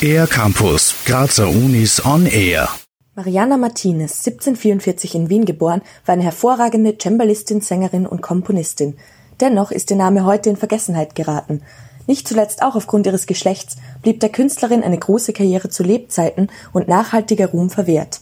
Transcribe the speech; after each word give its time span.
Air 0.00 0.26
Campus, 0.26 0.94
Grazer 1.04 1.48
Unis 1.48 2.04
on 2.04 2.26
Air. 2.26 2.68
Mariana 3.14 3.56
Martinez, 3.56 4.24
1744 4.26 5.14
in 5.16 5.28
Wien 5.28 5.44
geboren, 5.44 5.82
war 6.06 6.12
eine 6.12 6.22
hervorragende 6.22 6.96
Cembalistin, 6.96 7.60
Sängerin 7.60 8.06
und 8.06 8.22
Komponistin. 8.22 8.96
Dennoch 9.40 9.70
ist 9.70 9.90
ihr 9.90 9.96
Name 9.96 10.24
heute 10.24 10.50
in 10.50 10.56
Vergessenheit 10.56 11.14
geraten. 11.14 11.62
Nicht 12.06 12.26
zuletzt 12.28 12.62
auch 12.62 12.76
aufgrund 12.76 13.06
ihres 13.06 13.26
Geschlechts 13.26 13.76
blieb 14.02 14.20
der 14.20 14.30
Künstlerin 14.30 14.82
eine 14.82 14.98
große 14.98 15.32
Karriere 15.32 15.68
zu 15.68 15.82
Lebzeiten 15.82 16.48
und 16.72 16.88
nachhaltiger 16.88 17.48
Ruhm 17.48 17.70
verwehrt. 17.70 18.20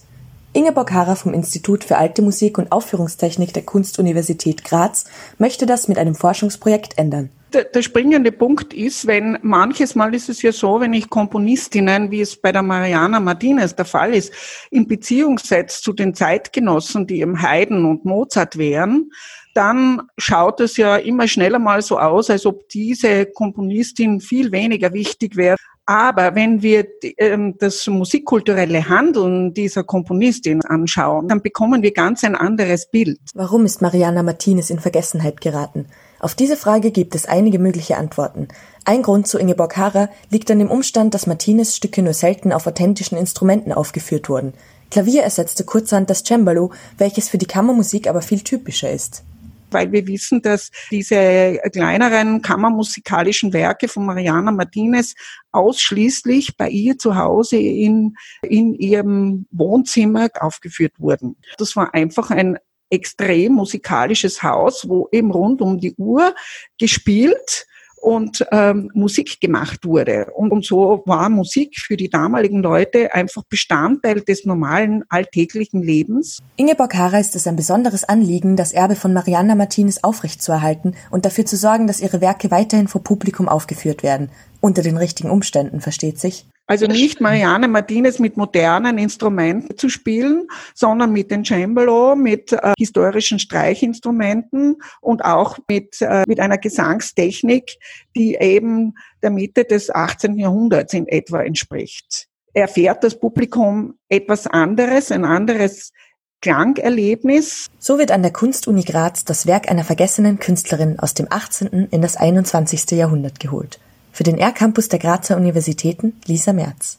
Ingeborg 0.54 0.90
Harrer 0.92 1.16
vom 1.16 1.34
Institut 1.34 1.84
für 1.84 1.98
Alte 1.98 2.22
Musik 2.22 2.56
und 2.56 2.72
Aufführungstechnik 2.72 3.52
der 3.52 3.64
Kunstuniversität 3.64 4.64
Graz 4.64 5.04
möchte 5.38 5.66
das 5.66 5.88
mit 5.88 5.98
einem 5.98 6.14
Forschungsprojekt 6.14 6.96
ändern. 6.96 7.30
Der, 7.52 7.64
der, 7.64 7.82
springende 7.82 8.32
Punkt 8.32 8.74
ist, 8.74 9.06
wenn 9.06 9.38
manches 9.42 9.94
Mal 9.94 10.14
ist 10.14 10.28
es 10.28 10.42
ja 10.42 10.52
so, 10.52 10.80
wenn 10.80 10.92
ich 10.92 11.08
Komponistinnen, 11.08 12.10
wie 12.10 12.20
es 12.20 12.36
bei 12.36 12.50
der 12.50 12.62
Mariana 12.62 13.20
Martinez 13.20 13.74
der 13.74 13.84
Fall 13.84 14.14
ist, 14.14 14.32
in 14.70 14.86
Beziehung 14.86 15.38
setze 15.38 15.80
zu 15.80 15.92
den 15.92 16.14
Zeitgenossen, 16.14 17.06
die 17.06 17.20
im 17.20 17.40
Haydn 17.40 17.84
und 17.84 18.04
Mozart 18.04 18.58
wären, 18.58 19.10
dann 19.54 20.02
schaut 20.18 20.60
es 20.60 20.76
ja 20.76 20.96
immer 20.96 21.28
schneller 21.28 21.60
mal 21.60 21.80
so 21.82 21.98
aus, 21.98 22.30
als 22.30 22.44
ob 22.46 22.68
diese 22.68 23.26
Komponistin 23.26 24.20
viel 24.20 24.50
weniger 24.50 24.92
wichtig 24.92 25.36
wäre 25.36 25.56
aber 25.86 26.34
wenn 26.34 26.62
wir 26.62 26.88
ähm, 27.16 27.56
das 27.58 27.86
musikkulturelle 27.86 28.88
Handeln 28.88 29.54
dieser 29.54 29.84
Komponistin 29.84 30.62
anschauen, 30.64 31.28
dann 31.28 31.42
bekommen 31.42 31.82
wir 31.82 31.92
ganz 31.92 32.24
ein 32.24 32.34
anderes 32.34 32.90
Bild. 32.90 33.20
Warum 33.34 33.64
ist 33.64 33.80
Mariana 33.80 34.24
Martinez 34.24 34.68
in 34.68 34.80
Vergessenheit 34.80 35.40
geraten? 35.40 35.86
Auf 36.18 36.34
diese 36.34 36.56
Frage 36.56 36.90
gibt 36.90 37.14
es 37.14 37.26
einige 37.26 37.58
mögliche 37.58 37.96
Antworten. 37.96 38.48
Ein 38.84 39.02
Grund 39.02 39.26
zu 39.26 39.38
Ingeborg 39.38 39.76
Harrer 39.76 40.08
liegt 40.30 40.50
an 40.50 40.58
dem 40.58 40.70
Umstand, 40.70 41.12
dass 41.12 41.26
Martinez 41.26 41.76
Stücke 41.76 42.02
nur 42.02 42.14
selten 42.14 42.52
auf 42.52 42.66
authentischen 42.66 43.18
Instrumenten 43.18 43.72
aufgeführt 43.72 44.28
wurden. 44.28 44.54
Klavier 44.90 45.22
ersetzte 45.22 45.64
kurzerhand 45.64 46.08
das 46.08 46.22
Cembalo, 46.24 46.72
welches 46.96 47.28
für 47.28 47.38
die 47.38 47.46
Kammermusik 47.46 48.08
aber 48.08 48.22
viel 48.22 48.40
typischer 48.40 48.90
ist 48.90 49.24
weil 49.70 49.92
wir 49.92 50.06
wissen, 50.06 50.42
dass 50.42 50.70
diese 50.90 51.58
kleineren 51.72 52.42
kammermusikalischen 52.42 53.52
Werke 53.52 53.88
von 53.88 54.06
Mariana 54.06 54.50
Martinez 54.50 55.14
ausschließlich 55.52 56.56
bei 56.56 56.68
ihr 56.68 56.98
zu 56.98 57.16
Hause 57.16 57.56
in, 57.56 58.14
in 58.42 58.74
ihrem 58.74 59.46
Wohnzimmer 59.50 60.28
aufgeführt 60.40 60.94
wurden. 60.98 61.36
Das 61.58 61.76
war 61.76 61.94
einfach 61.94 62.30
ein 62.30 62.58
extrem 62.90 63.52
musikalisches 63.52 64.42
Haus, 64.42 64.88
wo 64.88 65.08
eben 65.12 65.30
rund 65.30 65.60
um 65.60 65.78
die 65.78 65.94
Uhr 65.96 66.34
gespielt 66.78 67.66
und 68.06 68.46
ähm, 68.52 68.88
Musik 68.94 69.40
gemacht 69.40 69.84
wurde. 69.84 70.26
Und, 70.36 70.52
und 70.52 70.64
so 70.64 71.02
war 71.06 71.28
Musik 71.28 71.76
für 71.78 71.96
die 71.96 72.08
damaligen 72.08 72.62
Leute 72.62 73.12
einfach 73.12 73.42
Bestandteil 73.48 74.20
des 74.20 74.44
normalen 74.44 75.02
alltäglichen 75.08 75.82
Lebens. 75.82 76.38
Ingeborg 76.56 76.94
Hara 76.94 77.18
ist 77.18 77.34
es 77.34 77.48
ein 77.48 77.56
besonderes 77.56 78.04
Anliegen, 78.04 78.54
das 78.54 78.72
Erbe 78.72 78.94
von 78.94 79.12
Mariana 79.12 79.56
Martinez 79.56 79.98
aufrechtzuerhalten 80.02 80.94
und 81.10 81.24
dafür 81.24 81.46
zu 81.46 81.56
sorgen, 81.56 81.88
dass 81.88 82.00
ihre 82.00 82.20
Werke 82.20 82.52
weiterhin 82.52 82.86
vor 82.86 83.02
Publikum 83.02 83.48
aufgeführt 83.48 84.04
werden. 84.04 84.30
Unter 84.60 84.82
den 84.82 84.96
richtigen 84.96 85.30
Umständen, 85.30 85.80
versteht 85.80 86.20
sich. 86.20 86.46
Also 86.66 86.86
nicht 86.86 87.20
Marianne 87.20 87.68
Martinez 87.68 88.18
mit 88.18 88.36
modernen 88.36 88.98
Instrumenten 88.98 89.78
zu 89.78 89.88
spielen, 89.88 90.48
sondern 90.74 91.12
mit 91.12 91.30
dem 91.30 91.44
Cembalo, 91.44 92.16
mit 92.16 92.52
äh, 92.52 92.72
historischen 92.76 93.38
Streichinstrumenten 93.38 94.76
und 95.00 95.24
auch 95.24 95.58
mit, 95.68 96.00
äh, 96.02 96.24
mit 96.26 96.40
einer 96.40 96.58
Gesangstechnik, 96.58 97.78
die 98.16 98.34
eben 98.34 98.94
der 99.22 99.30
Mitte 99.30 99.64
des 99.64 99.94
18. 99.94 100.38
Jahrhunderts 100.38 100.92
in 100.92 101.06
etwa 101.06 101.42
entspricht. 101.42 102.26
Erfährt 102.52 103.04
das 103.04 103.20
Publikum 103.20 103.94
etwas 104.08 104.46
anderes, 104.46 105.12
ein 105.12 105.24
anderes 105.24 105.92
Klangerlebnis. 106.40 107.66
So 107.78 107.98
wird 107.98 108.10
an 108.10 108.22
der 108.22 108.32
Kunstuni 108.32 108.82
Graz 108.82 109.24
das 109.24 109.46
Werk 109.46 109.70
einer 109.70 109.84
vergessenen 109.84 110.38
Künstlerin 110.38 110.98
aus 110.98 111.14
dem 111.14 111.26
18. 111.30 111.88
in 111.90 112.02
das 112.02 112.16
21. 112.16 112.90
Jahrhundert 112.92 113.40
geholt. 113.40 113.78
Für 114.16 114.24
den 114.24 114.38
R-Campus 114.38 114.88
der 114.88 114.98
Grazer 114.98 115.36
Universitäten 115.36 116.14
Lisa 116.24 116.54
Merz. 116.54 116.98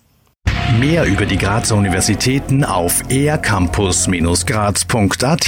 Mehr 0.80 1.06
über 1.06 1.26
die 1.26 1.40
Grazer 1.40 1.76
Universitäten 1.76 2.64
auf 2.64 3.02
ercampus-graz.at 3.10 5.48